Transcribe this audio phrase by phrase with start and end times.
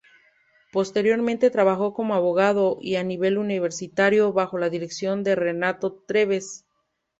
[0.71, 6.65] Posteriormente, trabajó como abogado y a nivel universitario bajo la dirección de Renato Treves.